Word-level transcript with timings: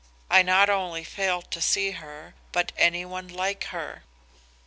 I 0.31 0.41
not 0.41 0.67
only 0.67 1.03
failed 1.03 1.51
to 1.51 1.61
see 1.61 1.91
her, 1.91 2.33
but 2.51 2.71
anyone 2.75 3.27
like 3.27 3.65
her. 3.65 4.01